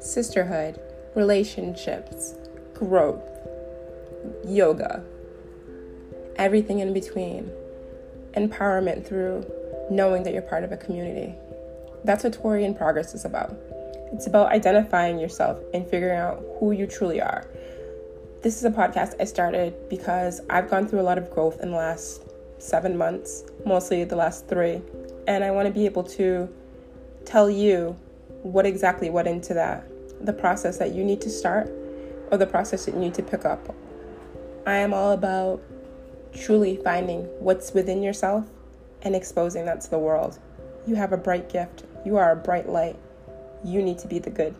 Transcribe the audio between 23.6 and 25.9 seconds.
mostly the last three, and I want to be